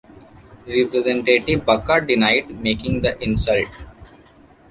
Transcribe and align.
Representative 0.65 1.63
Baca 1.63 2.01
denied 2.03 2.59
making 2.59 3.01
the 3.03 3.23
insult. 3.23 3.67